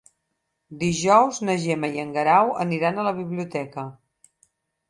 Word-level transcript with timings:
Dijous 0.83 1.39
na 1.49 1.57
Gemma 1.65 1.91
i 1.97 2.03
en 2.05 2.15
Guerau 2.17 2.49
aniran 2.65 2.99
a 3.03 3.07
la 3.09 3.15
biblioteca. 3.23 3.85